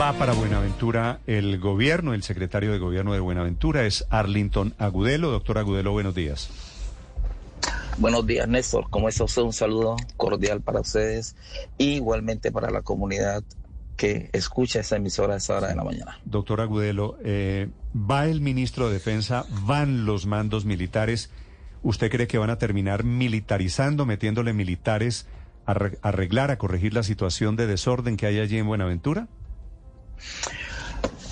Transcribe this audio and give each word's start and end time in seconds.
Va 0.00 0.12
para 0.12 0.32
Buenaventura 0.32 1.20
el 1.28 1.60
gobierno, 1.60 2.14
el 2.14 2.24
secretario 2.24 2.72
de 2.72 2.78
gobierno 2.78 3.12
de 3.12 3.20
Buenaventura 3.20 3.86
es 3.86 4.04
Arlington 4.10 4.74
Agudelo. 4.76 5.30
Doctor 5.30 5.58
Agudelo, 5.58 5.92
buenos 5.92 6.16
días. 6.16 6.50
Buenos 7.98 8.26
días, 8.26 8.48
Néstor. 8.48 8.90
Como 8.90 9.08
es 9.08 9.20
usted, 9.20 9.42
un 9.42 9.52
saludo 9.52 9.94
cordial 10.16 10.62
para 10.62 10.80
ustedes 10.80 11.36
y 11.78 11.94
igualmente 11.94 12.50
para 12.50 12.70
la 12.70 12.82
comunidad 12.82 13.44
que 13.96 14.30
escucha 14.32 14.80
esta 14.80 14.96
emisora 14.96 15.34
a 15.34 15.36
esta 15.36 15.58
hora 15.58 15.68
de 15.68 15.76
la 15.76 15.84
mañana. 15.84 16.18
Doctor 16.24 16.60
Agudelo, 16.60 17.16
eh, 17.22 17.68
va 17.94 18.26
el 18.26 18.40
ministro 18.40 18.88
de 18.88 18.94
Defensa, 18.94 19.46
van 19.64 20.06
los 20.06 20.26
mandos 20.26 20.64
militares. 20.64 21.30
¿Usted 21.84 22.10
cree 22.10 22.26
que 22.26 22.38
van 22.38 22.50
a 22.50 22.58
terminar 22.58 23.04
militarizando, 23.04 24.06
metiéndole 24.06 24.54
militares 24.54 25.28
a 25.66 25.72
arreglar, 26.02 26.50
a 26.50 26.58
corregir 26.58 26.94
la 26.94 27.04
situación 27.04 27.54
de 27.54 27.68
desorden 27.68 28.16
que 28.16 28.26
hay 28.26 28.40
allí 28.40 28.58
en 28.58 28.66
Buenaventura? 28.66 29.28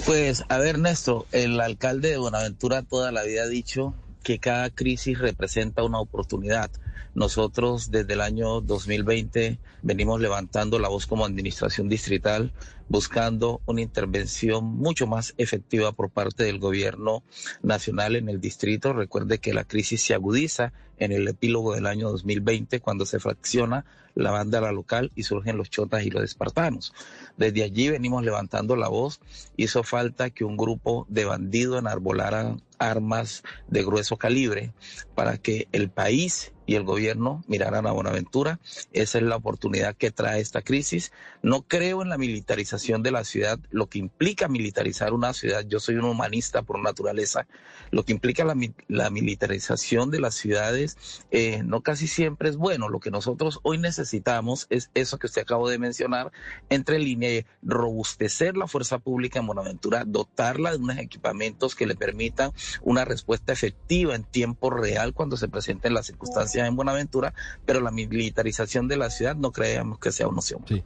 Pues, 0.06 0.44
a 0.48 0.58
ver, 0.58 0.78
Néstor, 0.78 1.26
el 1.32 1.60
alcalde 1.60 2.10
de 2.10 2.16
Buenaventura 2.18 2.82
toda 2.82 3.12
la 3.12 3.22
vida 3.22 3.44
ha 3.44 3.48
dicho 3.48 3.94
que 4.22 4.38
cada 4.38 4.70
crisis 4.70 5.18
representa 5.18 5.84
una 5.84 6.00
oportunidad. 6.00 6.70
Nosotros 7.14 7.90
desde 7.90 8.14
el 8.14 8.20
año 8.20 8.60
2020 8.60 9.58
venimos 9.82 10.20
levantando 10.20 10.78
la 10.78 10.88
voz 10.88 11.06
como 11.06 11.24
administración 11.24 11.88
distrital, 11.88 12.52
buscando 12.88 13.60
una 13.66 13.80
intervención 13.80 14.64
mucho 14.64 15.06
más 15.06 15.34
efectiva 15.38 15.92
por 15.92 16.10
parte 16.10 16.44
del 16.44 16.58
gobierno 16.58 17.22
nacional 17.62 18.16
en 18.16 18.28
el 18.28 18.40
distrito. 18.40 18.92
Recuerde 18.92 19.38
que 19.38 19.54
la 19.54 19.64
crisis 19.64 20.02
se 20.02 20.14
agudiza 20.14 20.72
en 20.98 21.12
el 21.12 21.26
epílogo 21.28 21.74
del 21.74 21.86
año 21.86 22.10
2020 22.10 22.80
cuando 22.80 23.06
se 23.06 23.18
fracciona 23.18 23.84
la 24.14 24.30
banda 24.30 24.60
local 24.72 25.10
y 25.14 25.22
surgen 25.22 25.56
los 25.56 25.70
chotas 25.70 26.04
y 26.04 26.10
los 26.10 26.22
espartanos. 26.22 26.92
Desde 27.36 27.62
allí 27.62 27.88
venimos 27.88 28.24
levantando 28.24 28.76
la 28.76 28.88
voz. 28.88 29.20
Hizo 29.56 29.82
falta 29.82 30.30
que 30.30 30.44
un 30.44 30.56
grupo 30.56 31.06
de 31.08 31.24
bandidos 31.24 31.80
enarbolaran 31.80 32.62
armas 32.78 33.42
de 33.68 33.84
grueso 33.84 34.16
calibre 34.16 34.72
para 35.14 35.38
que 35.38 35.68
el 35.72 35.88
país 35.88 36.52
y 36.72 36.74
el 36.74 36.84
gobierno 36.84 37.44
miraran 37.48 37.86
a 37.86 37.92
Buenaventura. 37.92 38.58
Esa 38.94 39.18
es 39.18 39.24
la 39.24 39.36
oportunidad 39.36 39.94
que 39.94 40.10
trae 40.10 40.40
esta 40.40 40.62
crisis. 40.62 41.12
No 41.42 41.60
creo 41.60 42.00
en 42.00 42.08
la 42.08 42.16
militarización 42.16 43.02
de 43.02 43.10
la 43.10 43.24
ciudad, 43.24 43.58
lo 43.70 43.88
que 43.88 43.98
implica 43.98 44.48
militarizar 44.48 45.12
una 45.12 45.34
ciudad. 45.34 45.66
Yo 45.66 45.80
soy 45.80 45.96
un 45.96 46.06
humanista 46.06 46.62
por 46.62 46.80
naturaleza. 46.80 47.46
Lo 47.90 48.04
que 48.04 48.12
implica 48.12 48.46
la, 48.46 49.10
militarización 49.10 50.10
de 50.10 50.20
las 50.20 50.34
ciudades 50.34 50.96
eh, 51.30 51.62
no 51.62 51.82
casi 51.82 52.06
siempre 52.06 52.48
es 52.48 52.56
bueno. 52.56 52.88
Lo 52.88 53.00
que 53.00 53.10
nosotros 53.10 53.60
hoy 53.64 53.76
necesitamos 53.76 54.66
es 54.70 54.90
eso 54.94 55.18
que 55.18 55.26
usted 55.26 55.42
acabó 55.42 55.68
de 55.68 55.78
mencionar, 55.78 56.32
entre 56.70 56.98
línea, 56.98 57.44
robustecer 57.60 58.56
la 58.56 58.66
fuerza 58.66 58.98
pública 58.98 59.40
en 59.40 59.46
Buenaventura, 59.46 60.04
dotarla 60.06 60.70
de 60.70 60.78
unos 60.78 60.96
equipamientos 60.96 61.74
que 61.74 61.86
le 61.86 61.96
permitan 61.96 62.52
una 62.80 63.04
respuesta 63.04 63.52
efectiva 63.52 64.14
en 64.14 64.24
tiempo 64.24 64.70
real 64.70 65.12
cuando 65.12 65.36
se 65.36 65.48
presenten 65.48 65.92
las 65.92 66.06
circunstancias 66.06 66.61
en 66.66 66.76
Buenaventura, 66.76 67.34
pero 67.64 67.80
la 67.80 67.90
militarización 67.90 68.88
de 68.88 68.96
la 68.96 69.10
ciudad 69.10 69.36
no 69.36 69.52
creemos 69.52 69.98
que 69.98 70.12
sea 70.12 70.28
una 70.28 70.38
opción. 70.38 70.64
Sí. 70.68 70.82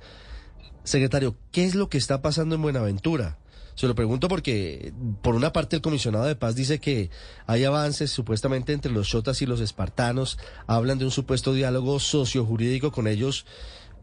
Secretario, 0.84 1.36
¿qué 1.50 1.64
es 1.64 1.74
lo 1.74 1.88
que 1.88 1.98
está 1.98 2.22
pasando 2.22 2.54
en 2.54 2.62
Buenaventura? 2.62 3.38
Se 3.76 3.86
lo 3.86 3.94
pregunto 3.94 4.28
porque, 4.28 4.94
por 5.20 5.34
una 5.34 5.52
parte, 5.52 5.76
el 5.76 5.82
comisionado 5.82 6.24
de 6.24 6.34
paz 6.34 6.54
dice 6.54 6.78
que 6.78 7.10
hay 7.46 7.64
avances 7.64 8.10
supuestamente 8.10 8.72
entre 8.72 8.90
los 8.90 9.06
chotas 9.06 9.42
y 9.42 9.46
los 9.46 9.60
espartanos, 9.60 10.38
hablan 10.66 10.98
de 10.98 11.04
un 11.04 11.10
supuesto 11.10 11.52
diálogo 11.52 12.00
sociojurídico 12.00 12.90
con 12.90 13.06
ellos, 13.06 13.44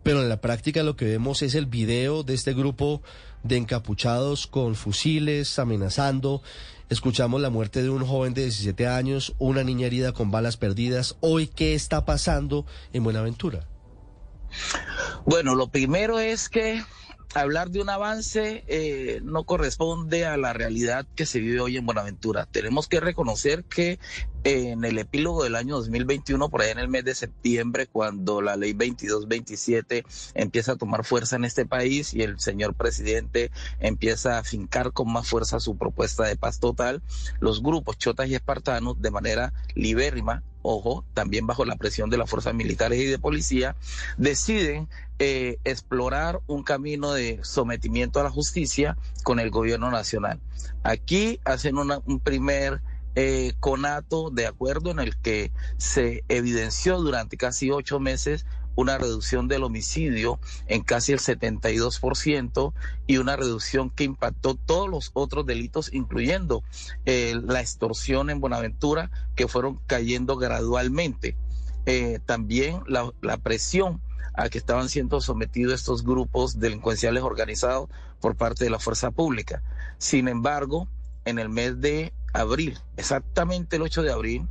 pero 0.03 0.21
en 0.21 0.30
la 0.30 0.41
práctica 0.41 0.83
lo 0.83 0.95
que 0.95 1.05
vemos 1.05 1.41
es 1.41 1.55
el 1.55 1.65
video 1.65 2.21
de 2.21 2.35
este 2.35 2.53
grupo 2.53 3.02
de 3.41 3.58
encapuchados 3.58 4.45
con 4.45 4.75
fusiles 4.75 5.58
amenazando. 5.58 6.43
Escuchamos 6.94 7.41
la 7.41 7.49
muerte 7.49 7.81
de 7.81 7.89
un 7.89 8.05
joven 8.05 8.36
de 8.36 8.44
17 8.44 8.86
años, 8.86 9.33
una 9.39 9.63
niña 9.63 9.88
herida 9.88 10.11
con 10.11 10.30
balas 10.30 10.58
perdidas. 10.58 11.17
Hoy, 11.21 11.48
¿qué 11.48 11.73
está 11.73 12.05
pasando 12.05 12.67
en 12.93 13.04
Buenaventura? 13.04 13.67
Bueno, 15.26 15.55
lo 15.55 15.70
primero 15.70 16.20
es 16.20 16.49
que 16.49 16.83
hablar 17.33 17.71
de 17.71 17.82
un 17.82 17.89
avance 17.89 18.64
eh, 18.67 19.20
no 19.23 19.44
corresponde 19.44 20.26
a 20.26 20.38
la 20.38 20.54
realidad 20.54 21.05
que 21.16 21.26
se 21.26 21.39
vive 21.39 21.60
hoy 21.60 21.77
en 21.77 21.86
Buenaventura. 21.86 22.48
Tenemos 22.52 22.88
que 22.88 22.99
reconocer 22.99 23.64
que 23.64 23.99
en 24.44 24.83
el 24.83 24.98
epílogo 24.98 25.43
del 25.43 25.55
año 25.55 25.77
2021, 25.77 26.49
por 26.49 26.61
ahí 26.61 26.72
en 26.72 26.80
el 26.80 26.89
mes 26.89 27.05
de 27.05 27.16
septiembre, 27.16 27.88
cuando 27.88 28.42
la 28.42 28.58
ley 28.58 28.73
2227 28.73 30.04
empieza 30.33 30.73
a 30.73 30.76
tomar 30.76 31.05
fuerza 31.05 31.38
en 31.38 31.45
este 31.45 31.66
país 31.66 32.14
y 32.14 32.22
el 32.22 32.39
señor 32.39 32.76
presidente 32.76 33.52
empieza 33.80 34.38
a 34.38 34.43
fincar 34.43 34.92
con 34.92 35.11
más 35.11 35.27
fuerza 35.27 35.60
su 35.60 35.77
propuesta 35.77 36.26
de 36.26 36.36
paz 36.36 36.60
total, 36.60 37.02
los 37.39 37.64
grupos 37.64 37.98
chotas 37.98 38.27
y 38.27 38.36
espartanos 38.36 39.02
de 39.02 39.11
manera 39.11 39.54
libérrima 39.76 40.43
ojo, 40.63 41.05
también 41.13 41.45
bajo 41.45 41.65
la 41.65 41.75
presión 41.75 42.09
de 42.09 42.17
las 42.17 42.29
fuerzas 42.29 42.55
militares 42.55 42.99
y 42.99 43.05
de 43.05 43.19
policía, 43.19 43.75
deciden 44.17 44.89
eh, 45.19 45.59
explorar 45.63 46.41
un 46.47 46.63
camino 46.63 47.13
de 47.13 47.39
sometimiento 47.43 48.19
a 48.19 48.23
la 48.23 48.31
justicia 48.31 48.97
con 49.23 49.39
el 49.39 49.51
gobierno 49.51 49.91
nacional. 49.91 50.39
Aquí 50.81 51.39
hacen 51.45 51.77
un 51.77 52.19
primer 52.19 52.81
eh, 53.15 53.53
conato 53.59 54.31
de 54.31 54.47
acuerdo 54.47 54.89
en 54.89 54.99
el 54.99 55.15
que 55.17 55.51
se 55.77 56.23
evidenció 56.29 56.99
durante 56.99 57.37
casi 57.37 57.69
ocho 57.69 57.99
meses 57.99 58.47
una 58.76 58.98
reducción 58.98 59.48
del 59.48 59.64
homicidio 59.64 60.39
en 60.67 60.84
casi 60.84 61.11
el 61.11 61.20
72% 61.20 62.73
y 63.08 63.17
una 63.17 63.36
reducción 63.36 63.89
que 63.89 64.04
impactó 64.04 64.56
todos 64.56 64.89
los 64.89 65.11
otros 65.14 65.45
delitos, 65.45 65.94
incluyendo 65.94 66.64
eh, 67.06 67.39
la 67.44 67.61
extorsión 67.61 68.30
en 68.30 68.39
Buenaventura, 68.39 69.11
que 69.36 69.48
fueron 69.48 69.80
cayendo 69.88 70.38
gradualmente. 70.38 71.36
Eh, 71.86 72.20
también 72.26 72.82
la, 72.88 73.11
la 73.22 73.38
presión 73.38 74.02
a 74.34 74.50
que 74.50 74.58
estaban 74.58 74.90
siendo 74.90 75.22
sometidos 75.22 75.73
estos 75.73 76.04
grupos 76.04 76.60
delincuenciales 76.60 77.23
organizados 77.23 77.90
por 78.20 78.36
parte 78.36 78.64
de 78.64 78.70
la 78.70 78.80
fuerza 78.80 79.11
pública. 79.11 79.61
Sin 79.98 80.28
embargo, 80.28 80.88
en 81.26 81.40
el 81.40 81.50
mes 81.50 81.80
de 81.82 82.14
abril, 82.34 82.80
exactamente 82.98 83.76
el 83.76 83.84
8 83.84 84.02
de 84.02 84.11
abril, 84.11 84.48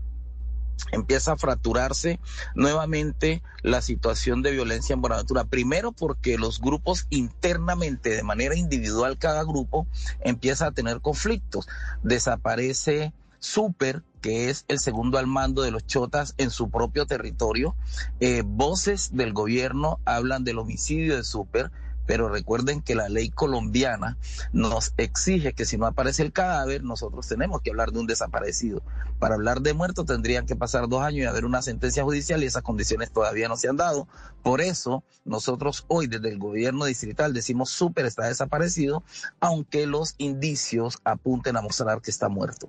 empieza 0.91 1.33
a 1.33 1.37
fracturarse 1.37 2.19
nuevamente 2.55 3.43
la 3.63 3.81
situación 3.81 4.43
de 4.43 4.51
violencia 4.51 4.95
en 4.95 5.01
Buenaventura. 5.01 5.45
Primero 5.45 5.93
porque 5.93 6.39
los 6.39 6.61
grupos 6.61 7.07
internamente, 7.11 8.11
de 8.11 8.23
manera 8.23 8.57
individual, 8.57 9.19
cada 9.19 9.45
grupo 9.45 9.87
empieza 10.21 10.67
a 10.67 10.73
tener 10.73 11.01
conflictos. 11.01 11.69
Desaparece 12.03 13.13
Super, 13.39 14.05
que 14.21 14.51
es 14.51 14.65
el 14.69 14.79
segundo 14.79 15.19
al 15.19 15.27
mando 15.27 15.63
de 15.63 15.73
los 15.73 15.85
chotas 15.85 16.35
en 16.39 16.51
su 16.51 16.71
propio 16.71 17.07
territorio. 17.07 17.75
Eh, 18.21 18.43
voces 18.47 19.11
del 19.13 19.33
gobierno 19.33 19.99
hablan 20.05 20.45
del 20.45 20.59
homicidio 20.59 21.17
de 21.17 21.25
Super 21.25 21.73
pero 22.07 22.29
recuerden 22.29 22.83
que 22.83 22.95
la 22.95 23.09
ley 23.09 23.31
colombiana 23.31 24.17
nos 24.53 24.93
exige 24.97 25.53
que 25.53 25.65
si 25.65 25.77
no 25.77 25.87
aparece 25.87 26.23
el 26.23 26.33
cadáver, 26.33 26.83
nosotros 26.83 27.27
tenemos 27.29 27.63
que 27.63 27.71
hablar 27.71 27.93
de 27.93 28.01
un 28.01 28.07
desaparecido. 28.07 28.83
Para 29.19 29.35
hablar 29.35 29.61
de 29.61 29.75
muerto 29.75 30.05
tendrían 30.05 30.47
que 30.47 30.57
pasar 30.57 30.89
dos 30.89 31.03
años 31.03 31.21
y 31.21 31.27
haber 31.27 31.45
una 31.45 31.63
sentencia 31.63 32.03
judicial 32.03 32.43
y 32.43 32.47
esas 32.47 32.63
condiciones 32.63 33.13
todavía 33.13 33.49
no 33.49 33.57
se 33.57 33.69
han 33.69 33.77
dado. 33.77 34.09
Por 34.43 34.61
eso 34.61 35.05
nosotros 35.25 35.85
hoy 35.89 36.07
desde 36.07 36.29
el 36.29 36.39
gobierno 36.39 36.85
distrital 36.85 37.33
decimos 37.33 37.71
súper 37.71 38.07
está 38.07 38.27
desaparecido, 38.27 39.03
aunque 39.41 39.87
los 39.87 40.15
indicios 40.19 40.99
apunten 41.05 41.57
a 41.57 41.63
mostrar 41.63 42.01
que 42.01 42.11
está 42.11 42.29
muerto. 42.29 42.69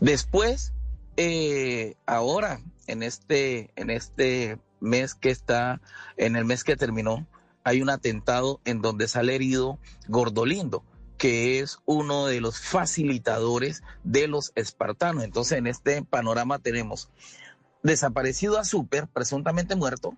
Después, 0.00 0.72
eh, 1.16 1.94
ahora, 2.06 2.60
en 2.86 3.02
este, 3.02 3.70
en 3.76 3.90
este 3.90 4.58
mes 4.80 5.14
que 5.14 5.30
está, 5.30 5.80
en 6.16 6.36
el 6.36 6.44
mes 6.44 6.64
que 6.64 6.76
terminó, 6.76 7.26
hay 7.64 7.82
un 7.82 7.90
atentado 7.90 8.60
en 8.64 8.80
donde 8.82 9.08
sale 9.08 9.34
herido 9.34 9.78
Gordolindo 10.08 10.84
que 11.22 11.60
es 11.60 11.78
uno 11.84 12.26
de 12.26 12.40
los 12.40 12.58
facilitadores 12.58 13.84
de 14.02 14.26
los 14.26 14.50
espartanos. 14.56 15.22
Entonces, 15.22 15.56
en 15.56 15.68
este 15.68 16.02
panorama 16.02 16.58
tenemos 16.58 17.10
desaparecido 17.84 18.58
a 18.58 18.64
Super, 18.64 19.06
presuntamente 19.06 19.76
muerto, 19.76 20.16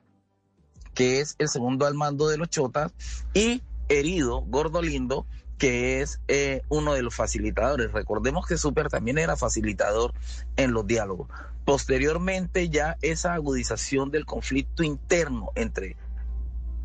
que 0.94 1.20
es 1.20 1.36
el 1.38 1.50
segundo 1.50 1.84
al 1.84 1.92
mando 1.92 2.26
de 2.28 2.38
los 2.38 2.48
chotas, 2.48 2.94
y 3.34 3.62
herido 3.90 4.46
Gordolindo, 4.48 5.26
que 5.58 6.00
es 6.00 6.20
eh, 6.28 6.62
uno 6.70 6.94
de 6.94 7.02
los 7.02 7.14
facilitadores. 7.14 7.92
Recordemos 7.92 8.46
que 8.46 8.56
Super 8.56 8.88
también 8.88 9.18
era 9.18 9.36
facilitador 9.36 10.14
en 10.56 10.72
los 10.72 10.86
diálogos. 10.86 11.28
Posteriormente, 11.66 12.70
ya 12.70 12.96
esa 13.02 13.34
agudización 13.34 14.10
del 14.10 14.24
conflicto 14.24 14.82
interno 14.82 15.50
entre 15.54 15.98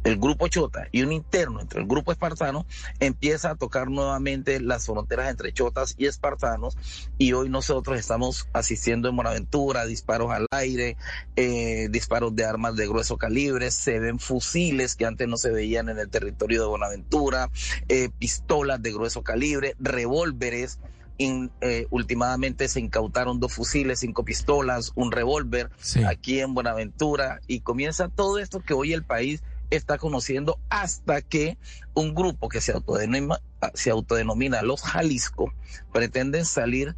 el 0.09 0.17
grupo 0.17 0.47
Chota 0.47 0.87
y 0.91 1.03
un 1.03 1.11
interno 1.11 1.61
entre 1.61 1.81
el 1.81 1.87
grupo 1.87 2.11
espartano, 2.11 2.65
empieza 2.99 3.51
a 3.51 3.55
tocar 3.55 3.89
nuevamente 3.89 4.59
las 4.59 4.85
fronteras 4.85 5.29
entre 5.29 5.53
chotas 5.53 5.95
y 5.97 6.07
espartanos 6.07 6.77
y 7.17 7.33
hoy 7.33 7.49
nosotros 7.49 7.99
estamos 7.99 8.47
asistiendo 8.53 9.09
en 9.09 9.15
Buenaventura, 9.15 9.85
disparos 9.85 10.31
al 10.31 10.47
aire, 10.51 10.97
eh, 11.35 11.87
disparos 11.91 12.35
de 12.35 12.45
armas 12.45 12.75
de 12.75 12.87
grueso 12.87 13.17
calibre, 13.17 13.71
se 13.71 13.99
ven 13.99 14.19
fusiles 14.19 14.95
que 14.95 15.05
antes 15.05 15.27
no 15.27 15.37
se 15.37 15.51
veían 15.51 15.89
en 15.89 15.99
el 15.99 16.09
territorio 16.09 16.61
de 16.61 16.67
Buenaventura, 16.67 17.49
eh, 17.87 18.09
pistolas 18.17 18.81
de 18.81 18.91
grueso 18.91 19.23
calibre, 19.23 19.75
revólveres. 19.79 20.79
Eh, 21.21 21.85
últimamente 21.89 22.69
se 22.69 22.79
incautaron 22.79 23.41
dos 23.41 23.51
fusiles, 23.51 23.99
cinco 23.99 24.23
pistolas, 24.23 24.93
un 24.95 25.11
revólver 25.11 25.69
aquí 26.07 26.39
en 26.39 26.53
Buenaventura 26.53 27.41
y 27.45 27.59
comienza 27.59 28.07
todo 28.07 28.39
esto 28.39 28.61
que 28.61 28.73
hoy 28.73 28.93
el 28.93 29.03
país 29.03 29.43
está 29.69 29.97
conociendo 29.97 30.59
hasta 30.69 31.21
que 31.21 31.57
un 31.93 32.13
grupo 32.15 32.49
que 32.49 32.61
se 32.61 32.71
autodenomina, 32.71 33.39
se 33.73 33.91
autodenomina 33.91 34.61
los 34.61 34.81
Jalisco 34.81 35.53
pretenden 35.91 36.45
salir 36.45 36.95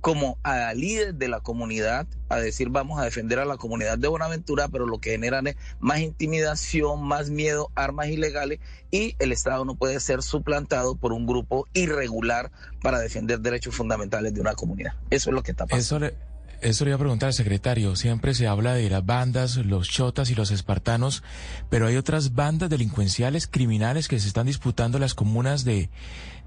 como 0.00 0.38
a 0.42 0.72
líderes 0.72 1.18
de 1.18 1.28
la 1.28 1.40
comunidad 1.40 2.06
a 2.30 2.36
decir 2.36 2.70
vamos 2.70 2.98
a 2.98 3.04
defender 3.04 3.38
a 3.38 3.44
la 3.44 3.56
comunidad 3.58 3.98
de 3.98 4.08
Buenaventura, 4.08 4.68
pero 4.68 4.86
lo 4.86 4.98
que 4.98 5.10
generan 5.10 5.48
es 5.48 5.56
más 5.78 6.00
intimidación, 6.00 7.02
más 7.02 7.28
miedo, 7.28 7.70
armas 7.74 8.08
ilegales 8.08 8.60
y 8.90 9.14
el 9.18 9.32
Estado 9.32 9.64
no 9.64 9.74
puede 9.74 10.00
ser 10.00 10.22
suplantado 10.22 10.96
por 10.96 11.12
un 11.12 11.26
grupo 11.26 11.66
irregular 11.74 12.50
para 12.82 12.98
defender 12.98 13.40
derechos 13.40 13.74
fundamentales 13.74 14.32
de 14.32 14.40
una 14.40 14.54
comunidad. 14.54 14.94
Eso 15.10 15.30
es 15.30 15.34
lo 15.34 15.42
que 15.42 15.50
está 15.50 15.66
pasando. 15.66 16.06
Eso 16.06 16.16
le 16.16 16.29
iba 16.62 16.94
a 16.94 16.98
preguntar, 16.98 17.32
secretario. 17.32 17.96
Siempre 17.96 18.34
se 18.34 18.46
habla 18.46 18.74
de 18.74 18.88
las 18.90 19.04
bandas, 19.04 19.56
los 19.56 19.88
chotas 19.88 20.30
y 20.30 20.34
los 20.34 20.50
espartanos, 20.50 21.22
pero 21.68 21.86
hay 21.86 21.96
otras 21.96 22.34
bandas 22.34 22.70
delincuenciales, 22.70 23.46
criminales 23.46 24.08
que 24.08 24.20
se 24.20 24.28
están 24.28 24.46
disputando 24.46 24.98
las 24.98 25.14
comunas 25.14 25.64
de, 25.64 25.90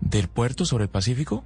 del 0.02 0.28
puerto 0.28 0.66
sobre 0.66 0.86
el 0.86 0.90
Pacífico. 0.90 1.44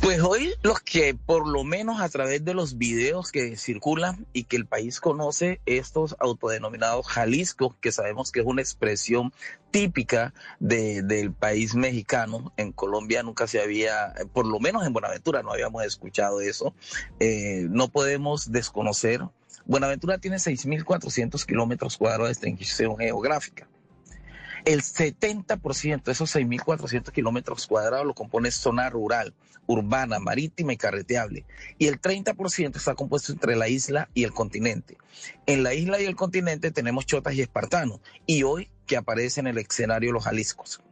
Pues 0.00 0.20
hoy 0.20 0.52
los 0.62 0.80
que 0.80 1.14
por 1.14 1.48
lo 1.48 1.64
menos 1.64 2.00
a 2.00 2.08
través 2.08 2.44
de 2.44 2.54
los 2.54 2.78
videos 2.78 3.32
que 3.32 3.56
circulan 3.56 4.26
y 4.32 4.44
que 4.44 4.56
el 4.56 4.66
país 4.66 5.00
conoce, 5.00 5.60
estos 5.66 6.16
autodenominados 6.20 7.06
Jalisco, 7.06 7.76
que 7.80 7.92
sabemos 7.92 8.30
que 8.30 8.40
es 8.40 8.46
una 8.46 8.62
expresión 8.62 9.32
típica 9.70 10.32
del 10.60 11.32
país 11.32 11.74
mexicano, 11.74 12.52
en 12.56 12.72
Colombia 12.72 13.22
nunca 13.22 13.46
se 13.46 13.60
había, 13.60 14.14
por 14.32 14.46
lo 14.46 14.60
menos 14.60 14.86
en 14.86 14.92
Buenaventura 14.92 15.42
no 15.42 15.52
habíamos 15.52 15.84
escuchado 15.84 16.40
eso, 16.40 16.74
eh, 17.20 17.66
no 17.70 17.88
podemos 17.88 18.52
desconocer. 18.52 19.22
Buenaventura 19.64 20.18
tiene 20.18 20.36
6.400 20.36 21.44
kilómetros 21.44 21.96
cuadrados 21.96 22.28
de 22.40 22.50
extensión 22.50 22.96
geográfica. 22.96 23.66
El 24.66 24.82
70% 24.82 26.02
de 26.02 26.12
esos 26.12 26.34
6.400 26.34 27.12
kilómetros 27.12 27.68
cuadrados 27.68 28.04
lo 28.04 28.14
compone 28.14 28.50
zona 28.50 28.90
rural, 28.90 29.32
urbana, 29.66 30.18
marítima 30.18 30.72
y 30.72 30.76
carreteable. 30.76 31.46
Y 31.78 31.86
el 31.86 32.00
30% 32.00 32.76
está 32.76 32.96
compuesto 32.96 33.32
entre 33.32 33.54
la 33.54 33.68
isla 33.68 34.08
y 34.12 34.24
el 34.24 34.32
continente. 34.32 34.98
En 35.46 35.62
la 35.62 35.72
isla 35.72 36.02
y 36.02 36.04
el 36.04 36.16
continente 36.16 36.72
tenemos 36.72 37.06
chotas 37.06 37.34
y 37.34 37.42
espartanos. 37.42 38.00
Y 38.26 38.42
hoy 38.42 38.68
que 38.86 38.96
aparece 38.96 39.38
en 39.38 39.46
el 39.46 39.58
escenario 39.58 40.12
los 40.12 40.24
Jaliscos. 40.24 40.82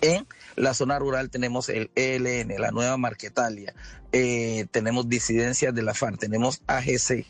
En 0.00 0.26
la 0.56 0.72
zona 0.72 0.98
rural 0.98 1.28
tenemos 1.28 1.68
el 1.68 1.90
ELN, 1.94 2.58
la 2.58 2.70
nueva 2.70 2.96
Marquetalia, 2.96 3.74
eh, 4.12 4.66
tenemos 4.70 5.08
disidencias 5.10 5.74
de 5.74 5.82
la 5.82 5.94
FARC, 5.94 6.18
tenemos 6.18 6.62
AGC, 6.66 7.26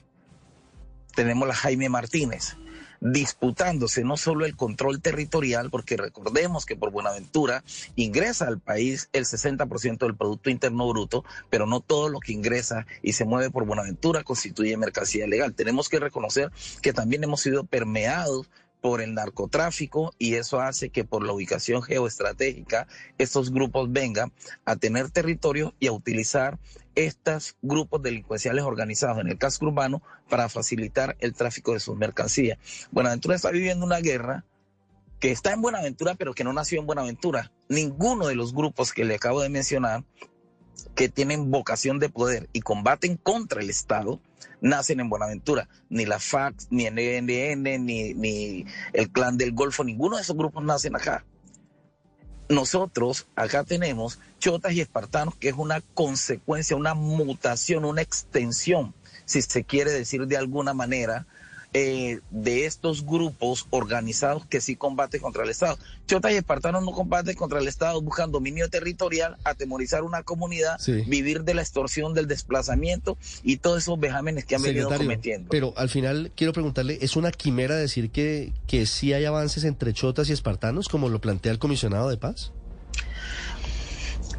tenemos 1.14 1.48
la 1.48 1.54
Jaime 1.54 1.88
Martínez, 1.88 2.56
disputándose 3.00 4.04
no 4.04 4.16
solo 4.16 4.44
el 4.44 4.56
control 4.56 5.00
territorial, 5.00 5.70
porque 5.70 5.96
recordemos 5.96 6.66
que 6.66 6.76
por 6.76 6.90
Buenaventura 6.90 7.62
ingresa 7.96 8.46
al 8.46 8.58
país 8.58 9.08
el 9.12 9.24
60% 9.24 9.98
del 9.98 10.16
Producto 10.16 10.50
Interno 10.50 10.88
Bruto, 10.88 11.24
pero 11.50 11.66
no 11.66 11.80
todo 11.80 12.08
lo 12.08 12.20
que 12.20 12.32
ingresa 12.32 12.86
y 13.02 13.12
se 13.12 13.24
mueve 13.24 13.50
por 13.50 13.66
Buenaventura 13.66 14.24
constituye 14.24 14.76
mercancía 14.76 15.26
legal. 15.26 15.54
Tenemos 15.54 15.88
que 15.88 16.00
reconocer 16.00 16.50
que 16.82 16.92
también 16.92 17.24
hemos 17.24 17.40
sido 17.40 17.64
permeados 17.64 18.48
por 18.80 19.00
el 19.00 19.14
narcotráfico 19.14 20.14
y 20.18 20.34
eso 20.34 20.60
hace 20.60 20.90
que 20.90 21.04
por 21.04 21.24
la 21.24 21.32
ubicación 21.32 21.82
geoestratégica 21.82 22.86
estos 23.18 23.50
grupos 23.50 23.90
vengan 23.90 24.32
a 24.64 24.76
tener 24.76 25.10
territorio 25.10 25.74
y 25.80 25.88
a 25.88 25.92
utilizar 25.92 26.58
estos 26.94 27.56
grupos 27.62 28.02
delincuenciales 28.02 28.64
organizados 28.64 29.18
en 29.18 29.28
el 29.28 29.38
casco 29.38 29.66
urbano 29.66 30.02
para 30.28 30.48
facilitar 30.48 31.16
el 31.20 31.34
tráfico 31.34 31.72
de 31.72 31.80
sus 31.80 31.96
mercancías. 31.96 32.58
Buenaventura 32.90 33.36
está 33.36 33.50
viviendo 33.50 33.86
una 33.86 34.00
guerra 34.00 34.44
que 35.20 35.30
está 35.30 35.52
en 35.52 35.60
Buenaventura, 35.60 36.14
pero 36.14 36.34
que 36.34 36.44
no 36.44 36.52
nació 36.52 36.80
en 36.80 36.86
Buenaventura. 36.86 37.52
Ninguno 37.68 38.26
de 38.26 38.36
los 38.36 38.54
grupos 38.54 38.92
que 38.92 39.04
le 39.04 39.16
acabo 39.16 39.40
de 39.40 39.48
mencionar, 39.48 40.04
que 40.94 41.08
tienen 41.08 41.50
vocación 41.50 41.98
de 41.98 42.08
poder 42.08 42.48
y 42.52 42.60
combaten 42.60 43.16
contra 43.16 43.60
el 43.60 43.70
Estado, 43.70 44.20
nacen 44.60 45.00
en 45.00 45.08
Buenaventura. 45.08 45.68
Ni 45.88 46.06
la 46.06 46.18
FAC, 46.18 46.54
ni 46.70 46.86
el 46.86 46.98
ENN, 46.98 47.84
ni, 47.84 48.14
ni 48.14 48.66
el 48.92 49.10
Clan 49.10 49.38
del 49.38 49.52
Golfo, 49.52 49.84
ninguno 49.84 50.16
de 50.16 50.22
esos 50.22 50.36
grupos 50.36 50.64
nacen 50.64 50.96
acá 50.96 51.24
nosotros 52.48 53.26
acá 53.36 53.64
tenemos 53.64 54.18
chotas 54.38 54.72
y 54.72 54.80
espartanos, 54.80 55.36
que 55.36 55.48
es 55.48 55.54
una 55.56 55.80
consecuencia, 55.94 56.76
una 56.76 56.94
mutación, 56.94 57.84
una 57.84 58.02
extensión, 58.02 58.94
si 59.24 59.42
se 59.42 59.64
quiere 59.64 59.90
decir 59.92 60.26
de 60.26 60.36
alguna 60.36 60.74
manera, 60.74 61.26
eh, 61.74 62.20
de 62.30 62.64
estos 62.64 63.04
grupos 63.04 63.66
organizados 63.70 64.46
que 64.46 64.60
sí 64.60 64.76
combaten 64.76 65.20
contra 65.20 65.44
el 65.44 65.50
Estado. 65.50 65.78
Chotas 66.06 66.32
y 66.32 66.36
espartanos 66.36 66.82
no 66.82 66.92
combaten 66.92 67.36
contra 67.36 67.58
el 67.58 67.68
Estado, 67.68 68.00
buscan 68.00 68.32
dominio 68.32 68.70
territorial, 68.70 69.36
atemorizar 69.44 70.02
una 70.02 70.22
comunidad, 70.22 70.80
vivir 71.06 71.44
de 71.44 71.54
la 71.54 71.62
extorsión, 71.62 72.14
del 72.14 72.26
desplazamiento 72.26 73.18
y 73.42 73.58
todos 73.58 73.82
esos 73.82 74.00
vejámenes 74.00 74.46
que 74.46 74.56
han 74.56 74.62
venido 74.62 74.88
cometiendo. 74.88 75.50
Pero 75.50 75.74
al 75.76 75.90
final 75.90 76.32
quiero 76.34 76.52
preguntarle, 76.52 76.98
¿es 77.02 77.16
una 77.16 77.30
quimera 77.32 77.76
decir 77.76 78.10
que, 78.10 78.52
que 78.66 78.86
sí 78.86 79.12
hay 79.12 79.26
avances 79.26 79.64
entre 79.64 79.92
chotas 79.92 80.30
y 80.30 80.32
espartanos, 80.32 80.88
como 80.88 81.08
lo 81.08 81.20
plantea 81.20 81.52
el 81.52 81.58
comisionado 81.58 82.08
de 82.08 82.16
paz? 82.16 82.52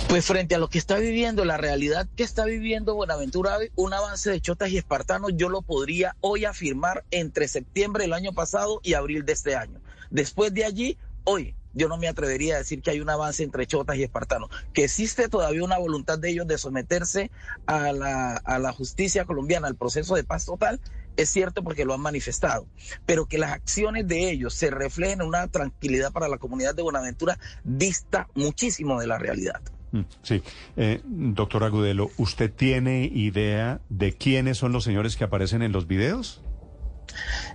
Pues 0.09 0.25
frente 0.25 0.56
a 0.56 0.57
lo 0.57 0.71
que 0.71 0.79
está 0.79 0.97
viviendo, 0.97 1.45
la 1.45 1.57
realidad 1.57 2.09
que 2.15 2.23
está 2.23 2.44
viviendo 2.44 2.95
Buenaventura, 2.95 3.59
un 3.75 3.94
avance 3.94 4.31
de 4.31 4.41
chotas 4.41 4.69
y 4.71 4.77
espartanos, 4.79 5.33
yo 5.35 5.50
lo 5.50 5.61
podría 5.61 6.15
hoy 6.19 6.45
afirmar 6.45 7.06
entre 7.11 7.47
septiembre 7.47 8.06
del 8.06 8.13
año 8.13 8.33
pasado 8.33 8.79
y 8.81 8.95
abril 8.95 9.23
de 9.23 9.33
este 9.33 9.56
año. 9.56 9.79
Después 10.09 10.51
de 10.51 10.65
allí, 10.65 10.97
hoy, 11.25 11.53
yo 11.73 11.88
no 11.88 11.97
me 11.97 12.07
atrevería 12.07 12.56
a 12.56 12.57
decir 12.57 12.81
que 12.81 12.89
hay 12.89 13.01
un 13.01 13.09
avance 13.11 13.44
entre 13.44 13.67
chotas 13.67 13.97
y 13.97 14.03
espartanos, 14.03 14.50
que 14.73 14.85
existe 14.85 15.29
todavía 15.29 15.63
una 15.63 15.77
voluntad 15.77 16.17
de 16.17 16.31
ellos 16.31 16.47
de 16.47 16.57
someterse 16.57 17.29
a 17.67 17.94
la, 17.94 18.35
a 18.38 18.57
la 18.57 18.73
justicia 18.73 19.25
colombiana, 19.25 19.67
al 19.67 19.75
proceso 19.75 20.15
de 20.15 20.23
paz 20.23 20.44
total, 20.44 20.81
es 21.17 21.29
cierto 21.29 21.63
porque 21.63 21.85
lo 21.85 21.94
han 21.94 22.01
manifestado, 22.01 22.65
pero 23.06 23.27
que 23.27 23.38
las 23.38 23.51
acciones 23.51 24.07
de 24.07 24.31
ellos 24.31 24.56
se 24.56 24.71
reflejen 24.71 25.21
en 25.21 25.27
una 25.27 25.47
tranquilidad 25.50 26.11
para 26.11 26.27
la 26.27 26.39
comunidad 26.39 26.73
de 26.73 26.81
Buenaventura 26.81 27.38
dista 27.63 28.27
muchísimo 28.33 28.99
de 28.99 29.06
la 29.06 29.19
realidad. 29.19 29.61
Mm, 29.92 30.02
sí. 30.22 30.42
Eh, 30.78 31.02
doctor 31.06 31.64
Agudelo, 31.64 32.10
¿usted 32.18 32.52
tiene 32.52 33.06
idea 33.06 33.81
de 33.90 34.14
quiénes 34.14 34.58
son 34.58 34.72
los 34.72 34.84
señores 34.84 35.16
que 35.16 35.24
aparecen 35.24 35.62
en 35.62 35.72
los 35.72 35.88
videos? 35.88 36.42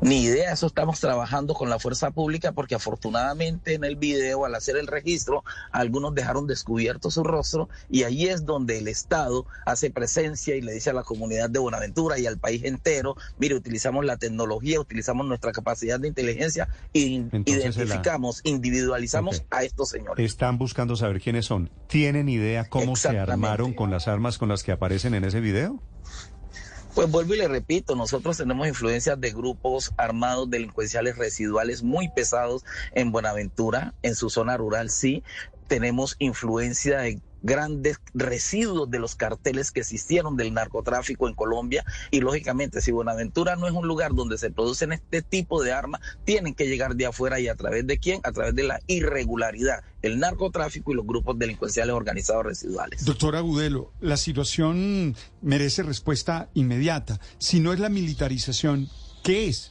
Ni 0.01 0.23
idea, 0.23 0.53
eso 0.53 0.67
estamos 0.67 1.01
trabajando 1.01 1.55
con 1.55 1.71
la 1.71 1.79
fuerza 1.79 2.11
pública 2.11 2.53
porque 2.53 2.75
afortunadamente 2.75 3.75
en 3.75 3.85
el 3.85 3.97
video, 3.97 4.45
al 4.45 4.55
hacer 4.55 4.77
el 4.77 4.87
registro, 4.87 5.45
algunos 5.73 6.15
dejaron 6.15 6.47
descubierto 6.47 7.11
su 7.11 7.25
rostro 7.25 7.69
y 7.89 8.03
ahí 8.03 8.27
es 8.27 8.45
donde 8.45 8.79
el 8.79 8.89
Estado 8.89 9.47
hace 9.67 9.91
presencia 9.91 10.57
y 10.57 10.61
le 10.61 10.73
dice 10.73 10.91
a 10.91 10.93
la 10.93 11.03
comunidad 11.03 11.51
de 11.51 11.59
Buenaventura 11.59 12.19
y 12.19 12.27
al 12.27 12.39
país 12.39 12.65
entero, 12.65 13.17
mire, 13.39 13.55
utilizamos 13.55 14.05
la 14.05 14.17
tecnología, 14.17 14.81
utilizamos 14.81 15.27
nuestra 15.27 15.53
capacidad 15.53 15.99
de 16.01 16.09
inteligencia 16.09 16.69
y 16.93 17.25
identificamos, 17.45 18.41
individualizamos 18.45 19.45
a 19.51 19.65
estos 19.65 19.91
señores. 19.91 20.25
Están 20.25 20.59
buscando 20.59 20.97
saber 20.97 21.21
quiénes 21.21 21.47
son. 21.47 21.71
¿Tienen 21.87 22.29
idea 22.29 22.69
cómo 22.69 22.97
se 22.97 23.19
armaron 23.19 23.73
con 23.73 23.91
las 23.91 24.09
armas 24.09 24.39
con 24.39 24.49
las 24.49 24.63
que 24.63 24.73
aparecen 24.73 25.15
en 25.15 25.25
ese 25.25 25.41
video? 25.41 25.81
Pues 26.95 27.11
vuelvo 27.11 27.35
y 27.35 27.39
le 27.39 27.49
repito, 27.49 27.97
nosotros 27.97 28.37
tenemos 28.37 28.69
influencias 28.69 29.21
de 29.21 29.33
grupos 29.33 29.93
armados 29.97 30.49
delincuenciales 30.49 31.19
residuales 31.19 31.83
muy 31.83 32.09
pesados 32.09 32.65
en 32.93 33.11
Buenaventura, 33.11 33.95
en 34.03 34.15
su 34.15 34.31
zona 34.31 34.57
rural, 34.57 34.91
sí. 34.91 35.25
Tenemos 35.67 36.15
influencia 36.21 37.01
de 37.01 37.21
grandes 37.45 38.01
residuos 38.15 38.91
de 38.91 38.99
los 38.99 39.15
carteles 39.15 39.71
que 39.71 39.81
existieron 39.81 40.37
del 40.37 40.53
narcotráfico 40.55 41.29
en 41.29 41.35
Colombia 41.35 41.85
y 42.11 42.21
lógicamente 42.21 42.81
si 42.81 42.91
Buenaventura 42.91 43.55
no 43.55 43.67
es 43.67 43.73
un 43.75 43.87
lugar 43.87 44.15
donde 44.15 44.39
se 44.39 44.51
producen 44.51 44.93
este 44.93 45.21
tipo 45.23 45.63
de 45.63 45.73
armas, 45.73 46.01
tienen 46.25 46.55
que 46.55 46.67
llegar 46.67 46.97
de 46.97 47.07
afuera 47.07 47.39
y 47.39 47.49
a 47.49 47.55
través 47.55 47.87
de 47.87 47.99
quién? 47.99 48.21
A 48.25 48.33
través 48.33 48.55
de 48.55 48.63
la 48.63 48.81
irregularidad, 48.87 49.85
el 50.01 50.19
narcotráfico 50.19 50.93
y 50.93 50.95
los 50.95 51.07
grupos 51.07 51.39
delincuenciales 51.39 51.95
organizados 51.95 52.47
residuales. 52.47 53.05
Doctor 53.05 53.37
Agudelo, 53.37 53.93
la 54.01 54.17
situación 54.17 55.15
merece 55.43 55.83
respuesta 55.83 56.49
inmediata. 56.55 57.21
Si 57.39 57.61
no 57.61 57.75
es 57.75 57.79
la 57.79 57.91
militarización, 57.91 58.89
¿qué 59.23 59.49
es? 59.49 59.71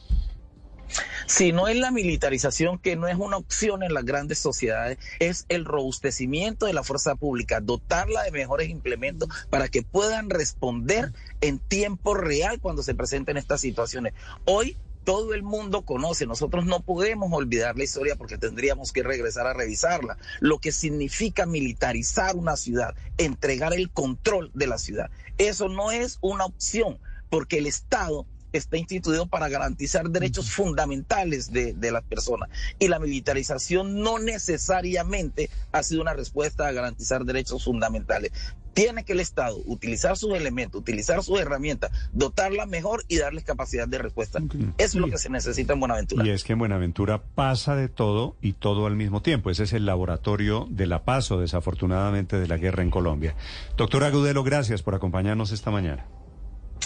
Si 1.26 1.52
no 1.52 1.68
es 1.68 1.76
la 1.76 1.90
militarización, 1.90 2.78
que 2.78 2.96
no 2.96 3.08
es 3.08 3.16
una 3.16 3.36
opción 3.36 3.82
en 3.82 3.94
las 3.94 4.04
grandes 4.04 4.38
sociedades, 4.38 4.98
es 5.18 5.46
el 5.48 5.64
robustecimiento 5.64 6.66
de 6.66 6.74
la 6.74 6.82
fuerza 6.82 7.14
pública, 7.16 7.60
dotarla 7.60 8.22
de 8.22 8.30
mejores 8.30 8.68
implementos 8.68 9.28
para 9.50 9.68
que 9.68 9.82
puedan 9.82 10.30
responder 10.30 11.12
en 11.40 11.58
tiempo 11.58 12.14
real 12.14 12.60
cuando 12.60 12.82
se 12.82 12.94
presenten 12.94 13.36
estas 13.36 13.60
situaciones. 13.60 14.12
Hoy 14.44 14.76
todo 15.04 15.34
el 15.34 15.42
mundo 15.42 15.82
conoce. 15.82 16.26
Nosotros 16.26 16.64
no 16.64 16.80
podemos 16.80 17.30
olvidar 17.32 17.76
la 17.76 17.84
historia 17.84 18.16
porque 18.16 18.38
tendríamos 18.38 18.92
que 18.92 19.02
regresar 19.02 19.46
a 19.46 19.52
revisarla. 19.52 20.16
Lo 20.40 20.58
que 20.58 20.72
significa 20.72 21.46
militarizar 21.46 22.34
una 22.36 22.56
ciudad, 22.56 22.94
entregar 23.18 23.74
el 23.74 23.90
control 23.90 24.50
de 24.54 24.66
la 24.66 24.78
ciudad. 24.78 25.10
Eso 25.38 25.68
no 25.68 25.90
es 25.90 26.18
una 26.20 26.46
opción 26.46 26.98
porque 27.28 27.58
el 27.58 27.66
Estado 27.66 28.26
está 28.58 28.76
instituido 28.76 29.26
para 29.26 29.48
garantizar 29.48 30.08
derechos 30.10 30.50
fundamentales 30.50 31.52
de, 31.52 31.72
de, 31.72 31.92
las 31.92 32.02
personas. 32.02 32.48
Y 32.78 32.88
la 32.88 32.98
militarización 32.98 34.00
no 34.00 34.18
necesariamente 34.18 35.50
ha 35.72 35.82
sido 35.82 36.02
una 36.02 36.14
respuesta 36.14 36.66
a 36.66 36.72
garantizar 36.72 37.24
derechos 37.24 37.64
fundamentales. 37.64 38.32
Tiene 38.72 39.04
que 39.04 39.12
el 39.12 39.20
Estado 39.20 39.56
utilizar 39.66 40.16
sus 40.16 40.34
elementos, 40.34 40.80
utilizar 40.80 41.22
sus 41.22 41.40
herramientas, 41.40 41.92
dotarlas 42.12 42.66
mejor 42.66 43.04
y 43.06 43.18
darles 43.18 43.44
capacidad 43.44 43.86
de 43.86 43.98
respuesta. 43.98 44.40
Okay. 44.44 44.72
Eso 44.78 44.98
es 44.98 45.02
lo 45.02 45.08
que 45.08 45.18
se 45.18 45.30
necesita 45.30 45.74
en 45.74 45.80
Buenaventura. 45.80 46.26
Y 46.26 46.30
es 46.30 46.42
que 46.42 46.54
en 46.54 46.58
Buenaventura 46.58 47.22
pasa 47.22 47.76
de 47.76 47.88
todo 47.88 48.36
y 48.40 48.54
todo 48.54 48.86
al 48.86 48.96
mismo 48.96 49.22
tiempo. 49.22 49.50
Ese 49.50 49.62
es 49.62 49.72
el 49.72 49.86
laboratorio 49.86 50.66
de 50.70 50.86
la 50.86 51.04
paz 51.04 51.30
o 51.30 51.38
desafortunadamente 51.38 52.36
de 52.36 52.48
la 52.48 52.56
guerra 52.56 52.82
en 52.82 52.90
Colombia. 52.90 53.36
Doctor 53.76 54.02
Agudelo, 54.02 54.42
gracias 54.42 54.82
por 54.82 54.96
acompañarnos 54.96 55.52
esta 55.52 55.70
mañana 55.70 56.04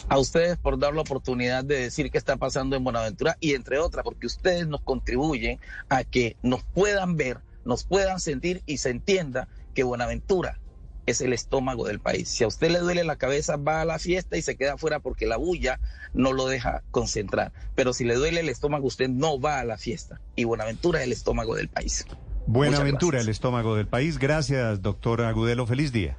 a 0.08 0.18
ustedes 0.18 0.56
por 0.56 0.78
dar 0.78 0.94
la 0.94 1.02
oportunidad 1.02 1.64
de 1.64 1.80
decir 1.80 2.10
qué 2.10 2.18
está 2.18 2.36
pasando 2.36 2.76
en 2.76 2.84
Buenaventura 2.84 3.36
y 3.40 3.54
entre 3.54 3.78
otras 3.78 4.04
porque 4.04 4.26
ustedes 4.26 4.66
nos 4.66 4.80
contribuyen 4.82 5.58
a 5.88 6.04
que 6.04 6.36
nos 6.42 6.62
puedan 6.62 7.16
ver, 7.16 7.38
nos 7.64 7.84
puedan 7.84 8.20
sentir 8.20 8.62
y 8.66 8.78
se 8.78 8.90
entienda 8.90 9.48
que 9.74 9.82
Buenaventura 9.82 10.58
es 11.06 11.20
el 11.20 11.32
estómago 11.32 11.86
del 11.86 12.00
país. 12.00 12.28
Si 12.28 12.44
a 12.44 12.46
usted 12.46 12.70
le 12.70 12.80
duele 12.80 13.02
la 13.04 13.16
cabeza, 13.16 13.56
va 13.56 13.80
a 13.80 13.84
la 13.84 13.98
fiesta 13.98 14.36
y 14.36 14.42
se 14.42 14.56
queda 14.56 14.74
afuera 14.74 15.00
porque 15.00 15.26
la 15.26 15.36
bulla 15.36 15.80
no 16.12 16.32
lo 16.32 16.46
deja 16.46 16.82
concentrar. 16.90 17.52
Pero 17.74 17.92
si 17.92 18.04
le 18.04 18.14
duele 18.14 18.40
el 18.40 18.48
estómago, 18.48 18.86
usted 18.86 19.08
no 19.08 19.40
va 19.40 19.60
a 19.60 19.64
la 19.64 19.78
fiesta. 19.78 20.20
Y 20.36 20.44
Buenaventura 20.44 21.00
es 21.00 21.06
el 21.06 21.12
estómago 21.12 21.54
del 21.54 21.68
país. 21.68 22.04
Buenaventura, 22.46 23.20
el 23.20 23.28
estómago 23.28 23.74
del 23.76 23.86
país. 23.86 24.18
Gracias, 24.18 24.82
doctor 24.82 25.22
Agudelo. 25.22 25.66
Feliz 25.66 25.92
día. 25.92 26.16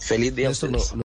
Feliz 0.00 0.34
día. 0.34 0.50
No, 0.70 1.02